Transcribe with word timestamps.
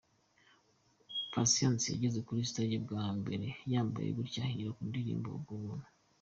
Patient 1.33 1.79
yageze 1.93 2.19
kuri 2.27 2.41
stage 2.51 2.77
bwa 2.85 3.05
mbere 3.19 3.47
yambaye 3.71 4.09
gutya 4.17 4.41
ahera 4.45 4.71
ku 4.75 4.81
ndirimbo 4.89 5.27
"Ubwo 5.37 5.53
buntu". 5.63 5.89